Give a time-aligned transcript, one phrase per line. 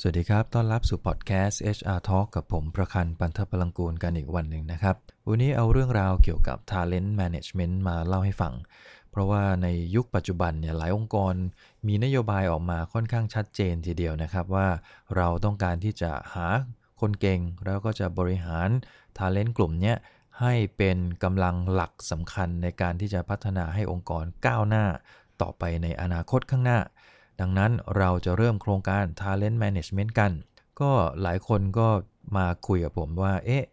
[0.00, 4.96] สวัสดีครับ ต้อนรับสู่พอดแคสต์ HR Talk กับผมประคันปันทพลังกูลกันอีกวันหนึ่งนะครับ
[5.28, 8.54] วันนี้เอาเรื่องราวเกี่ยวกับ Talent Management มาเล่าให้ฟัง
[9.10, 11.34] เพราะว่าในยุคปัจจุบันเนี่ยหลายองค์กร
[11.86, 14.68] มีนโยบายออกมาค่อนข้างชัดเจนทีเดียวนะครับ ว่า
[15.16, 16.46] เราต้องการที่จะหา
[17.00, 18.68] คนเก่ง แล้วก็จะบริหาร
[19.18, 19.94] Talent กลุ่มนี้
[20.40, 24.84] ให้เป็นกำลังหลักสำคัญในการที่จะพัฒนาให้องค์กรก้าวหน้า
[25.42, 26.80] ต่อไปในอนาคตข้างหน้า
[27.40, 30.32] ดังนั้นเราจะเริ่มโครงการ Talent Management กัน
[30.80, 30.90] ก็
[31.22, 31.88] หลายคนก็
[32.36, 33.64] มาคุยกับผมว่า เอ๊ะ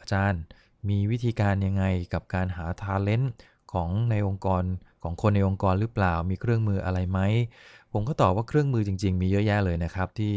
[0.00, 0.42] อาจารย์
[0.88, 3.26] มีวิธีการยังไงกับการหา Talent
[3.72, 4.62] ของในองค์กร
[5.02, 7.20] ของคนในองค์กรหรือเปล่า มีเครื่องมืออะไรไหม
[7.92, 10.34] ผมก็ตอบว่าเครื่องมือจริง ๆ มีเยอะแยะเลยนะครับ ที่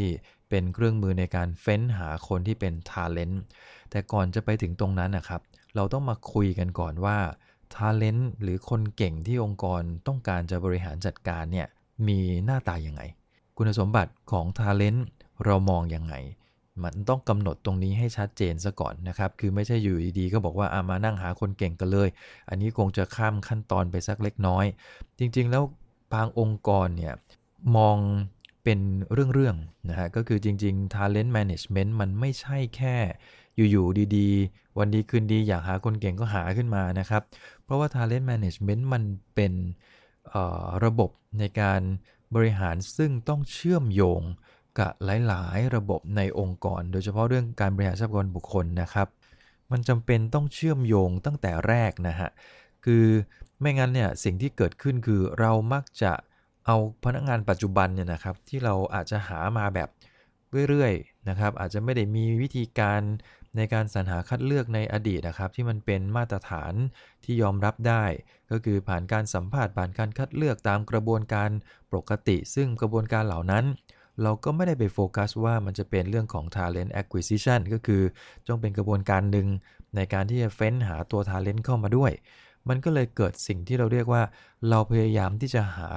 [0.50, 3.36] เป็นเครื่องมือในการเฟ้นหาคนที่เป็น Talent
[3.90, 5.40] แต่ก่อนจะไปถึงตรงนั้นนะครับ
[5.76, 7.18] เราต้องมาคุยกันก่อนว่า
[7.74, 11.68] Talent หรือคนเก่งที่องค์กรต้องการจะบริหารจัดการเนี่ย
[12.08, 13.02] มีหน้าตายังไง
[13.56, 15.00] คุณสมบัติของ Talent
[15.44, 16.14] เรามองยังไง
[16.84, 22.08] มันต้องกำหนดตรงนี้ให้ชัดเจนซะก่อนนะครับ คือไม่ใช่อยู่ดีๆก็บอกว่าอามานั่งหาคนเก่งกันเลย
[22.48, 24.64] อันนี้คงจะข้ามขั้นตอนไปสักเล็กน้อย
[25.18, 25.62] จริงๆ แล้ว
[26.14, 27.14] บางองค์กรเนี่ย
[27.76, 27.96] มอง
[28.64, 28.80] เป็น
[29.12, 32.96] เรื่องๆนะฮะ ก็คือจริงๆ talent management มันไม่ใช่แค่
[33.70, 37.22] อยู่ๆ ดีๆ วันดีคืนดีอยากหาคนเก่งก็หาขึ้นมานะครับ
[37.64, 39.02] เพราะว่า talent management มัน
[39.34, 39.52] เป็น
[40.84, 41.82] ระบบในการ
[42.34, 44.22] บริหารซึ่งต้องเชื่อมโยง
[44.78, 44.92] กับ
[45.28, 49.08] หลายๆ ระบบในองค์กร โดยเฉพาะเรื่องการบริหารทรัพยากรบุคคลนะครับ
[49.72, 52.30] มันจำเป็นต้องเชื่อมโยงตั้งแต่แรกนะฮะ
[52.84, 53.04] คือ
[53.60, 56.12] ไม่งั้นเนี่ยสิ่งที่เกิดขึ้นคือเรามักจะ
[56.66, 59.88] เอาพนักงานปัจจุบันเนี่ยนะครับที่เราอาจจะหามาแบบ
[60.68, 63.02] เรื่อยๆนะครับอาจจะไม่ได้มีวิธีการ
[63.56, 66.72] ในการสรรหาคัดเลือกในอดีตนะครับ ที่มันเป็นมาตรฐาน
[67.24, 68.04] ที่ยอมรับได้
[68.50, 71.50] ก็คือผ่านการสัมภาษณ์ผ่านการคัดเลือกตามกระบวนการ
[71.92, 73.64] ปกติ ซึ่งกระบวนการเหล่านั้น
[74.22, 78.02] เราก็ไม่ได้ไปโฟกัสว่ามันจะเป็นเรื่องของ talent acquisition ก็คือ
[78.46, 79.48] จงเป็นกระบวนการหนึ่ง
[79.96, 82.12] ในการที่จะเฟ้นหาตัว talent เข้ามาด้วย
[82.68, 84.22] มันก็เลยเกิดสิ่งที่เราเรียกว่า
[84.68, 85.88] เราพยายามที่จะหา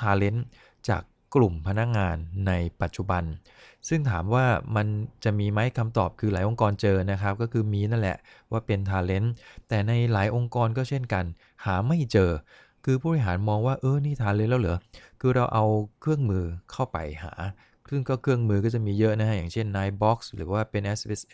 [0.00, 0.40] talent
[0.88, 1.02] จาก
[1.34, 3.24] กลุ่มพนักงงานในปัจจุบัน
[3.88, 4.46] ซึ่งถามว่า
[4.76, 4.86] มัน
[5.24, 8.16] จะมีไหมคำตอบคือหลายองค์กรเจอนะครับ ก็คือมีนั่นแหละ
[8.50, 9.28] ว่าเป็น Talent
[9.68, 11.24] แต่ในหลายองค์กรก็เช่นกัน
[11.64, 12.30] หาไม่เจอ
[12.84, 14.78] คือผู้บริหารมองว่าเออนี่ Talent แล้วเหรอ
[15.20, 15.64] คือเราเอา
[16.00, 17.32] เครื่องมือเข้าไปหา
[17.92, 20.82] ซึ่งก็เครื่องมือก็จะมีเยอะนะฮะ อย่างเช่น Nightbox หรือว่าเป็น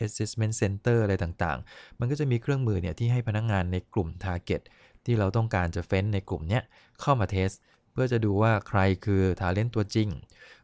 [0.04, 4.62] Assessment Center อะไรต่างๆ มันก็จะมีเครื่องมือเนี่ยที่ให้พนักงงานในกลุ่ม Target
[5.04, 6.60] ที่เราต้องการจะเฟ้นในกลุ่มนี้
[7.00, 10.08] เข้ามา test เพื่อจะดูว่าใครคือ talent ตัวจริง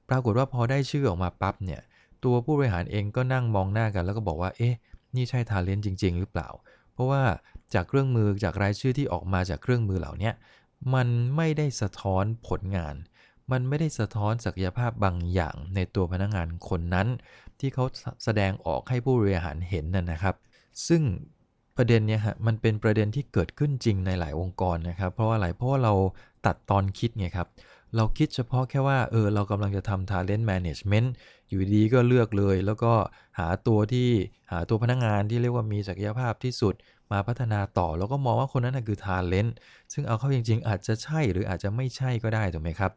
[0.08, 1.80] ปรากฏว่าพอได้ชื่อออกมาปั๊บเนี่ย
[2.24, 4.74] ตัวผู้บริหารเองก็นั่งมองหน้ากันแล้วก็บอกว่า เอ๊ะ
[5.16, 6.48] นี่ใช่ talent จริง ๆ หรือเปล่า
[6.92, 7.22] เพราะว่า
[7.74, 10.30] จากเครื่องมือจากรายชื่อที่ออกมาจากเครื่องมือเหล่านี้
[10.94, 12.94] มันไม่ได้สะท้อนผลงาน
[13.52, 17.08] มันไม่ได้สะท้อนศักยภาพบางอย่างในตัวพนักงานคนนั้น
[17.60, 17.84] ที่เขา
[18.24, 20.34] แสดงออกให้ผู้บริหารเห็นน่ะนะครับ
[20.88, 21.02] ซึ่ง
[21.76, 25.94] ประเด็นเนี้ยฮะมันเป็นประเด็นที่เกิดขึ้นจริงในหลายองค์กรนะครับ เพราะว่าอะไรเพราะว่าเรา
[26.46, 27.48] ตัดตอนคิดไงครับ
[27.96, 31.08] เราคิดเฉพาะแค่ว่าเออเรากำลังจะทำ talent management
[31.48, 32.92] อยู่ดีก็เลือกเลย แล้วก็
[33.38, 34.08] หาตัวที่
[34.50, 36.74] หาตัวพนักงงานที่เรียกว่ามีศักยภาพที่สุด
[37.12, 39.50] มาพัฒนาต่อ แล้วก็มองว่าคนนั้นคือ talent
[39.92, 42.92] ซึ่งเอาเข้าจริง ๆ อาจจะใช่หรืออาจจะไม่ใช่ก็ได้ถูกไหมครับ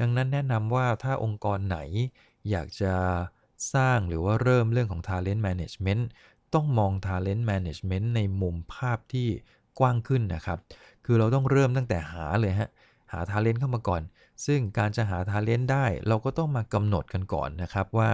[0.00, 1.78] ดังนั้นแนะนำว่าถ้าองค์กรไหน
[2.50, 2.94] อยากจะ
[3.74, 6.02] สร้างหรือว่าเริ่มเรื่องของ talent management
[6.54, 9.28] ต้องมอง talent management ในมุมภาพที่
[9.78, 10.58] กว้างขึ้นนะครับ
[11.04, 12.70] คือเราต้องเริ่มตั้งแต่หาเลยฮะ
[13.12, 14.02] หา talent เข้ามาก่อน
[14.46, 18.10] ซึ่งการจะหา talent ได้ เราก็ต้องมากำหนดกันก่อนนะครับว่า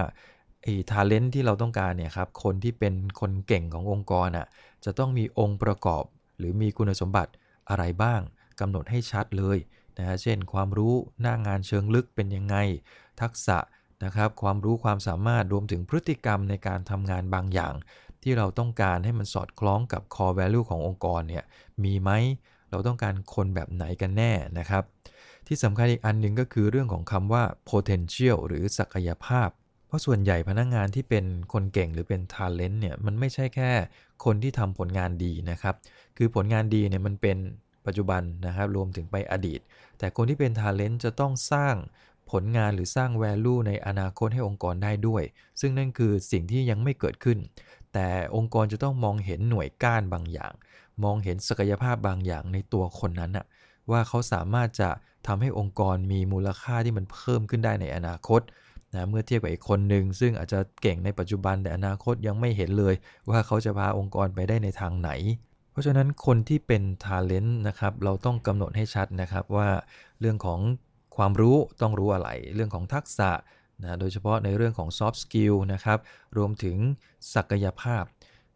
[0.62, 4.47] ไอ้ talent ที่เราต้องการเนี่ยครับคนที่เป็นคนเก่งขององค์กรอะ
[4.84, 6.04] จะต้องมีองค์ประกอบ
[6.38, 7.32] หรือมีคุณสมบัติ
[7.71, 8.21] อะไรบ้าง
[8.60, 9.59] กำหนดให้ชัดเลย
[9.99, 12.56] นะฮะเช่น ความรู้หน้างานเชิงลึกเป็นยังไง
[13.20, 13.59] ทักษะ
[14.05, 17.75] นะครับความรู้ความสามารถรวมถึงพฤติกรรมในการทำงานบางอย่าง
[18.22, 21.44] ที่เราต้องการให้มันสอดคล้องกับ core value ขององค์กรเนี่ย
[21.84, 22.10] มีไหม
[22.71, 24.84] เราต้องการคนแบบไหนกันแน่นะครับ
[25.47, 29.49] ที่สำคัญอีกอันหนึ่งก็คือเรื่องของคำว่า potential หรือศักยภาพ
[29.87, 33.70] เพราะส่วนใหญ่พนักงงานที่เป็นคนเก่งหรือเป็น talent เนี่ยมันไม่ใช่แค่
[34.25, 35.75] คนที่ทำผลงานดีนะครับ
[36.17, 37.38] คือผลงานดีเนี่ยมันเป็น
[37.87, 39.61] ปัจจุบันนะครับรวมถึงไปอดีต
[39.99, 41.75] แต่คนที่เป็น talent จะต้องสร้าง
[42.31, 45.23] ผลงานหรือสร้าง value ในอนาคตให้องค์กรได้ด้วย
[45.61, 47.38] ซึ่งนั่นคือสิ่งที่ยังไม่เกิดขึ้น
[47.94, 50.53] แต่องค์กรจะต้องมองเห็นหน่วยก้านบางอย่าง
[51.05, 53.47] มองเห็นศักยภาพบางอย่างในตัวคนนั้นอะ
[53.91, 54.91] ว่าเขาสามารถจะ
[55.27, 58.41] ทำให้องค์กรมีมูลค่าที่มันเพิ่มขึ้นได้ในอนาคต
[58.95, 62.95] นะเมื่อเทียบกับอีกคนหนึ่งซึ่งอาจจะเก่งในปัจจุบันแต่อนาคตยังไม่เห็นเลย
[63.31, 65.11] ว่าเขาจะพาองค์กรไปได้ในทางไหน
[65.71, 69.69] เพราะฉะนั้นคนที่เป็น Talent นะครับเราต้องกำหนดให้ชัดนะครับว่า
[70.21, 70.61] เรื่องของ
[71.17, 73.31] ความรู้ต้องรู้อะไร เรื่องของทักษะ
[73.83, 75.99] นะโดยเฉพาะในเรื่องของ soft skill นะครับ
[76.37, 76.77] รวมถึง
[77.35, 78.05] ศักยภาพ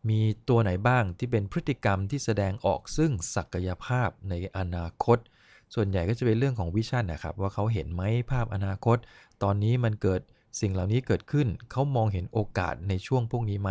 [0.08, 5.18] มีตัวไหนบ้างที่เป็นพฤติกรรมที่แสดงออกซึ่งศักยภาพในอนาคต
[5.74, 8.98] ส่วนใหญ่ก็จะเป็นเรื่องของวิชั่นนะครับ ว่าเขาเห็นไหมภาพอนาคต
[9.42, 10.20] ตอนนี้มันเกิด
[10.60, 13.70] สิ่งเหล่านี้เกิดขึ้น เขามองเห็นโอกาสในช่วงพวกนี้ไหม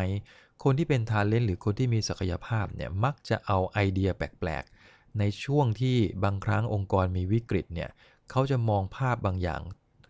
[0.63, 7.89] คนที่เป็นทาเลนต์หรือคนที่มีศักยภาพเนี่ยมักจะเอาไอเดียแปลกๆ ในช่วงที่บางครั้งองค์กรมีวิกฤตเนี่ย
[8.31, 9.61] เขาจะมองภาพบางอย่าง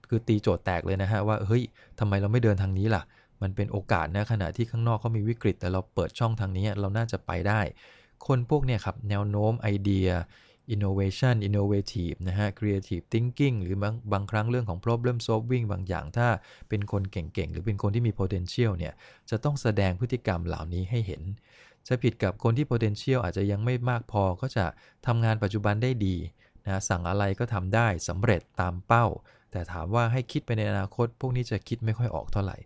[0.07, 1.63] คือตีโจทย์แตกเลยนะฮะว่าเฮ้ย
[2.00, 3.03] ทำไมเราไม่เดินทางนี้ล่ะ
[3.42, 7.62] มันเป็นโอกาสนะขณะที่ข้างนอกเขามีวิกฤต แต่เราเปิดช่องทางนี้เราน่าจะไปได้
[8.28, 10.10] คนพวกเนี่ยครับแนวโน้มไอเดีย
[10.76, 16.28] innovation innovative นะฮะ creative thinking หรือบางบางครั้งเรื่องของ problem solving บางอย่าง ถ้า
[16.70, 18.94] เป็นคนเก่งๆ หรือเป็นคนที่มี potential เนี่ย
[19.30, 21.22] จะต้องแสดงพฤติกรรมเหล่านี้ให้เห็น
[21.88, 24.66] จะผิดกับคนที่ potential อาจจะยังไม่มากพอ ก็จะ
[25.06, 26.16] ทำงานปัจจุบันได้ดี
[26.66, 29.06] นะ สั่งอะไรก็ทำได้สำเร็จตามเป้า
[29.52, 32.58] แต่ถามว่าให้คิดไปในอนาคต พวกนี้จะคิดไม่ค่อยออกเท่าไหร่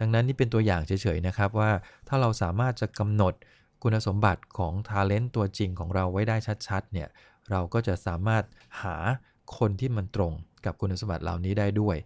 [0.00, 1.70] ดังนั้นนี่เป็นตัวอย่างเฉยๆนะครับว่า
[2.08, 3.34] ถ้าเราสามารถจะกำหนด
[3.82, 6.36] คุณสมบัติของ Talent ตัวจริงของเราไว้ได้
[6.68, 7.08] ชัดๆเนี่ย
[7.50, 8.44] เราก็จะสามารถ
[8.82, 8.96] หา
[9.58, 10.32] คนที่มันตรง
[10.64, 11.96] กับคุณสมบัติเหล่านี้ได้ด้วย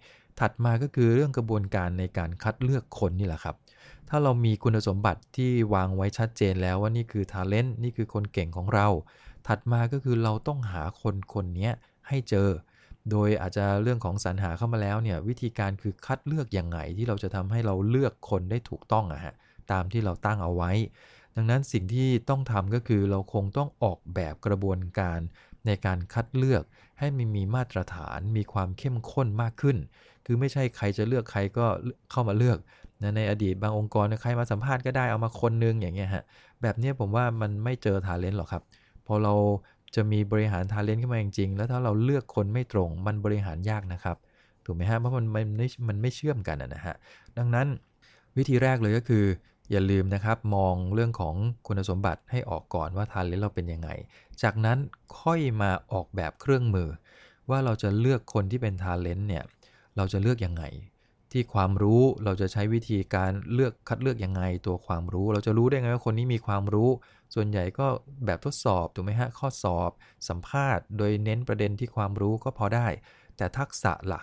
[0.40, 3.56] ถัดมาก็คือเรื่องกระบวนการในการคัดเลือกคนนี่แหละครับ
[4.08, 8.86] ถ้าเรามีคุณสมบัติที่วางไว้ชัดเจนแล้วว่านี่คือทาเลนต์นี่คือคนเก่งของเรา
[9.48, 11.70] ถัดมาก็คือเราต้องหาคนคนนี้
[12.08, 12.48] ให้เจอ
[13.10, 19.34] โดยอาจจะเรื่องของสรรหาเข้ามาแล้วเนี่ยวิธีการคือคัดเลือกอย่างไงที่เราจะทำให้เราเลือกคนได้ถูกต้องอะฮะ
[19.72, 20.70] ตามที่เราตั้งเอาไว้
[21.36, 25.20] ดังนั้นสิ่งที่ต้องทำก็คือเราคงต้องออกแบบกระบวนการ
[25.66, 26.62] ในการคัดเลือก
[26.98, 29.76] ให้มันมีมาตรฐานมีความเข้มข้นมากขึ้น
[30.26, 31.66] คือไม่ใช่ใครจะเลือกใครก็
[32.10, 32.58] เข้ามาเลือก
[33.02, 36.24] นะในอดีตบางองค์กรใครมาสัมภาษณ์ก็ได้เอามาคนนึงอย่างเงี้ยฮะ
[36.62, 38.62] แบบนี้ผมว่ามันไม่เจอ talent หรอกครับ
[39.06, 39.34] พอเรา
[39.94, 44.16] จะมีบริหาร talent ขึ้นมาจริงๆ แล้วถ้าเราเลือกคนไม่ตรงมันบริหารยากนะครับ
[44.64, 46.94] ถูกไหมฮะ เพราะมันมันไม่มันไม่เชื่อมกันนะฮะ
[47.38, 47.66] ดังนั้น
[48.36, 49.24] วิธีแรกเลยก็คือ
[49.70, 51.34] อย่าลืมนะครับ มองเรื่องของ
[51.66, 53.90] คุณสมบัติให้ออกก่อนว่าทาเลนเราเป็นยังไง
[54.42, 54.78] จากนั้น
[55.20, 56.88] ค่อยมาออกแบบเครื่องมือ
[57.50, 59.44] ว่าเราจะเลือกคนที่เป็นทาเลนต์เนี่ย
[59.96, 60.64] เราจะเลือกยังไง
[61.32, 66.90] ที่ความรู้เราจะใช้วิธีการเลือกคัดเลือกยังไงตัวความรู้ เราจะรู้ได้ไงว่าคนนี้มีความรู้
[67.34, 67.86] ส่วนใหญ่ก็
[68.26, 69.90] แบบทดสอบถูกไหมฮะข้อสอบ
[70.28, 72.86] สัมภาษณ์ โดยเน้นประเด็นที่ความรู้ก็พอได้
[73.36, 74.20] แต่ทักษะละ่ะ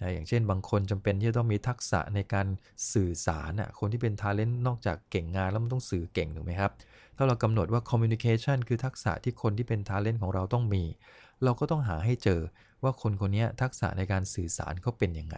[0.00, 2.46] นะอย่างเช่นบางคนจำเป็นที่จะต้องมีทักษะในการ
[2.92, 6.72] สื่อสารอะคนที่เป็น talent นอกจากเก่งงานแล้วมันต้องสื่อเก่งถูกไหมครับ
[7.16, 10.84] ถ้าเรากำหนดว่า communication คือทักษะที่คนที่เป็น talent ของเราต้องมี
[11.44, 12.40] เราก็ต้องหาให้เจอ
[12.82, 15.36] ว่าคนคนนี้ทักษะในการสื่อสารเขาเป็นยังไง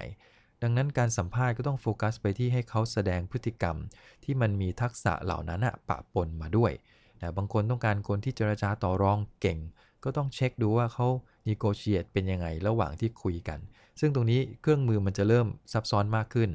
[0.63, 3.77] ดังนั้นการสัมภาษณ์ก็ต้องโฟกัสไปที่ให้เขาแสดงพฤติกรรม
[4.25, 6.73] ที่มันมีทักษะเหล่านั้นอะปะปนมาด้วย
[7.21, 9.59] นะบางคนต้องการคนที่เจรจาต่อรองเก่ง
[10.05, 11.07] ก็ต้องเช็คดูว่าเขา
[11.49, 13.59] negotiate เป็นยังไงระหว่างที่คุยกัน
[14.01, 16.51] ซึ่งตรงนี้เครื่องมือมันจะเริ่มซับซ้อนมากขึ้น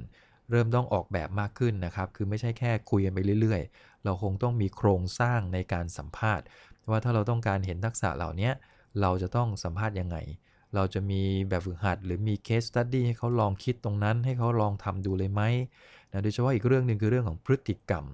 [0.51, 6.45] เริ่มต้องออกแบบมากขึ้นนะครับ คือไม่ใช่แค่คุยกันไปเรื่อยๆ เราคงต้องมีโครงสร้างในการสัมภาษณ์
[6.89, 8.51] ว่าถ้าเราต้องการเห็นทักษะเหล่านี้
[9.01, 10.17] เราจะต้องสัมภาษณ์ยังไง
[10.75, 15.41] เราจะมีแบบฝึกหัด หรือมี case study ให้เขาลองคิดตรงนั้น ให้เขาลองทำดูเลยไหม
[16.11, 18.05] นะโดยเฉพาะอีกเรื่องหนึ่งคือเรื่องของพฤติกรรม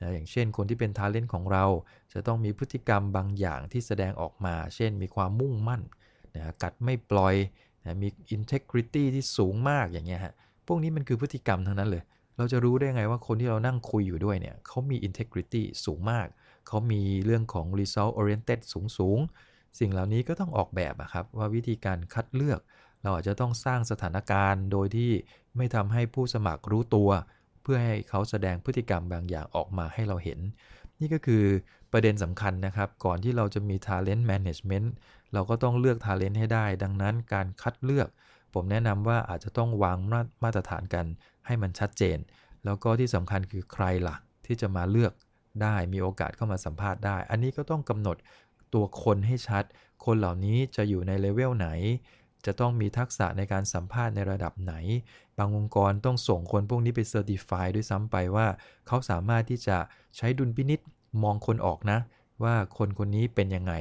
[0.00, 1.64] นะอย่างเช่นคนที่เป็น talent ของเรา
[2.12, 5.82] จะต้องมีพฤติกรรมบางอย่างที่แสดงออกมา เช่นมีความมุ่งมั่น
[6.34, 7.34] นะกัดไม่ปล่อย
[7.84, 10.34] นะมี integrity ที่สูงมากอย่างเงี้ยฮะ
[10.66, 12.02] พวกนี้มันคือพฤติกรรมทั้งนั้นเลย
[12.36, 16.26] เราจะรู้ได้ไงว่าคนที่เรานั่งคุยอยู่ด้วยเนี่ยเขามี integrity สูงมาก
[16.66, 19.18] เขามีเรื่องของ result oriented สูงสูง
[19.78, 22.60] สิ่งเหล่านี้ก็ต้องออกแบบอะครับว่าวิธีการคัดเลือก
[23.02, 25.12] เราอาจจะต้องสร้างสถานการณ์ โดยที่
[25.56, 27.10] ไม่ทำให้ผู้สมัครรู้ตัว
[27.62, 30.38] เพื่อให้เขาแสดงพฤติกรรมบางอย่างออกมาให้เราเห็น
[31.00, 31.44] นี่ก็คือ
[31.92, 34.88] ประเด็นสำคัญนะครับ ก่อนที่เราจะมี talent management
[35.32, 38.08] เราก็ต้องเลือก talent ให้ได้ ดังนั้นการคัดเลือก
[38.54, 39.98] ผมแนะนำว่าอาจจะต้องวาง
[40.42, 41.06] มาตรฐานกัน
[41.46, 42.18] ให้มันชัดเจน
[42.64, 44.16] แล้วก็ที่สำคัญคือใครล่ะ
[44.46, 45.12] ที่จะมาเลือก
[45.62, 48.16] ได้มีโอกาสเข้ามาสัมภาษณ์ได้ อันนี้ก็ต้องกำหนด
[48.74, 49.64] ตัวคนให้ชัด
[50.04, 51.68] คนเหล่านี้จะอยู่ในเลเวลไหน
[52.46, 54.74] จะต้องมีทักษะในการสัมภาษณ์ในระดับไหน
[55.38, 58.46] บางองค์กรต้องส่งคนพวกนี้ไป certify ด้วยซ้ำไปว่า
[58.86, 59.76] เขาสามารถที่จะ
[60.16, 60.80] ใช้ดุลพินิษ
[61.22, 61.98] มองคนออกนะ
[62.42, 63.74] ว่าคนคนนี้เป็นยังไง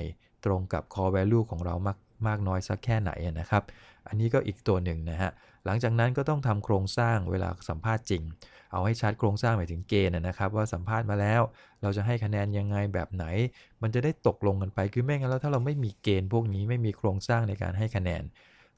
[0.46, 3.64] ตรงกับ core value ของเรามากมากน้อยสักแค่ไหนนะครับ
[4.10, 5.32] อันนี้ก็อีกตัวหนึ่งนะฮะ
[5.66, 8.24] หลังจากนั้นก็ต้องทำโครงสร้างเวลาสัมภาษณ์จริง
[8.72, 11.42] เอาให้ชัดโครงสร้างหมายถึงเกณฑ์นะครับ ว่าสัมภาษณ์มาแล้ว
[11.82, 13.26] เราจะให้คะแนนยังไงแบบไหน
[13.82, 18.24] มันจะได้ตกลงกันไปคือไม่งั้นแล้วถ้าเราไม่มีเกณฑ์พวกนี้ไม่มีโครงสร้างในการให้คะแนน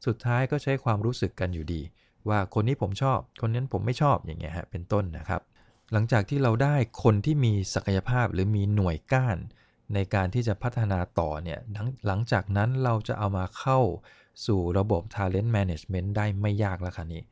[0.06, 1.82] สุดท้ายก็ใช้ความรู้สึกกันอยู่ดี
[2.30, 5.42] ว่าคนนี้ผมชอบ คนนั้นผมไม่ชอบอย่างเงี้ยฮะเป็นต้นนะครับ
[5.94, 9.38] หลังจากที่เราได้คนที่มีศักยภาพหรือมีหน่วยก้าน
[9.94, 11.60] ในการที่จะพัฒนาต่อเนี่ย
[12.08, 13.80] หลังจากนั้นเราจะเอามาเข้า
[14.46, 17.24] สู่ระบบ Talent Management ได้ไม่ยากแล้วค่ะนี้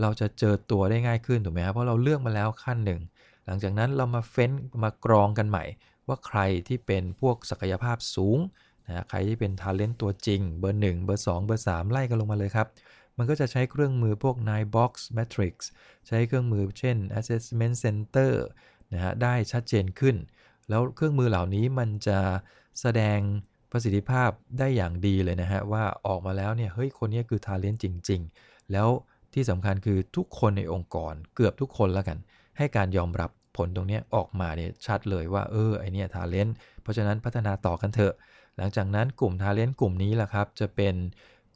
[0.00, 3.00] เราจะเจอตัวได้ง่ายขึ้นถูกไหมครับเพราะเราเลือกมาแล้วขั้นหนึ่ง
[3.46, 5.64] หลังจากนั้นเรามาเฟ้นมากรองกันใหม่
[6.08, 8.38] ว่าใครที่เป็นพวกศักยภาพสูง
[8.86, 12.66] นะใครที่เป็นทาเลนต์ตัวจริง เบอร์ 1 เบอร์ 2 เบอร์ 3 ไล่กันลงมาเลยครับ
[13.18, 15.54] มันก็จะใช้เครื่องมือพวก nine box matrix
[16.06, 18.32] ใช้เครื่องมือเช่น assessment center
[18.92, 20.16] นะฮะได้ชัดเจนขึ้น
[20.68, 22.18] แล้วเครื่องมือเหล่านี้มันจะ
[22.80, 23.18] แสดง
[23.70, 28.88] ประสิทธิภาพได้อย่างดีเลยนะฮะ ว่าออกมาแล้วเนี่ย เฮ้ย คนนี้คือทาเลนต์จริง ๆ แล้ว
[29.34, 32.18] ที่สำคัญคือทุกคนในองค์กรเกือบทุกคนแล้วกัน
[32.58, 38.14] ให้การยอมรับผลตรงนี้ออกมาเนี่ยชัดเลยว่าเออไอเนี่ยทาเลนต์เพราะฉะนั้นพัฒนาต่อกันเถอะ
[38.56, 40.94] หลังจากนั้นกลุ่มทาเลนต์กลุ่มนี้แหละครับ จะเป็น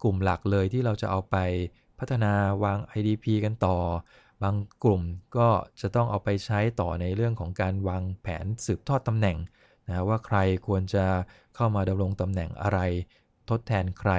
[0.02, 1.36] กลุ่มหลักเลยที่เราจะเอาไป
[1.98, 2.32] พัฒนา
[2.64, 3.76] วาง IDP กันต่อ
[4.42, 4.54] บาง
[4.84, 5.02] กลุ่ม
[5.36, 5.48] ก็
[5.80, 9.36] จะต้องเอาไปใช้ต่อในเรื่องของการวางแผนสืบทอดตำแหน่ง
[9.88, 11.04] นะว่าใครควรจะ
[11.54, 12.78] เข้ามาดำรงตำแหน่งอะไร
[13.50, 14.12] ทดแทนใคร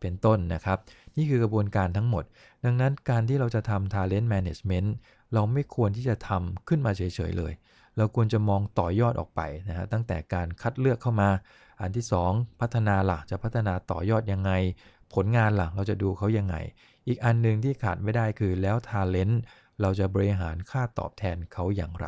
[0.00, 0.78] เป็นต้นนะครับ
[1.16, 2.24] นี่คือกระบวนการทั้งหมด
[2.64, 4.88] ดังนั้นการที่เราจะทำ talent management
[5.34, 7.52] เราไม่ควรที่จะทำขึ้นมาเฉยๆเลย
[7.96, 11.30] เราควรจะมองต่อยอดออกไปนะฮะตั้งแต่การคัดเลือกเข้ามา
[11.80, 14.52] อันที่ 2 พัฒนาหลักจะพัฒนาต่อยอดยังไง
[15.14, 16.56] ผลงานหลักเราจะดูเขายังไง
[17.06, 19.36] อีกอันหนึ่งที่ขาดไม่ได้คือแล้ว talent
[19.80, 22.06] เราจะบริหารค่าตอบแทนเขาอย่างไร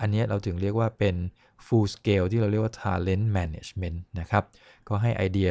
[0.00, 1.16] อันนี้เราถึงเรียกว่าเป็น
[1.66, 4.44] full scale ที่เราเรียกว่า talent management นะครับ
[4.88, 5.50] ก็ให้ไอเดีย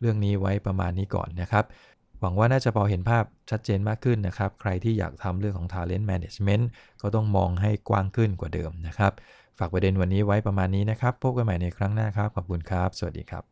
[0.00, 1.64] เรื่องนี้ไว้ประมาณนี้ก่อนนะครับ
[2.20, 6.64] หวังว่าน่าจะพอเห็นภาพชัดเจนมากขึ้นนะครับ ใครที่อยากทำเรื่องของ talent management
[7.02, 9.12] ก็ต้องมองให้กว้างขึ้นกว่าเดิมนะครับ
[9.58, 13.46] ฝากประเด็นวันนี้ไว้ประมาณนี้นะครับ พบกันใหม่ในครั้งหน้าครับ ขอบคุณครับ สวัสดีครับ